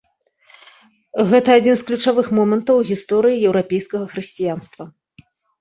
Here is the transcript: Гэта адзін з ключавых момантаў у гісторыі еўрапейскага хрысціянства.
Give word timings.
Гэта 1.31 1.49
адзін 1.61 1.75
з 1.81 1.85
ключавых 1.89 2.31
момантаў 2.39 2.75
у 2.81 2.87
гісторыі 2.95 3.43
еўрапейскага 3.51 4.05
хрысціянства. 4.15 4.83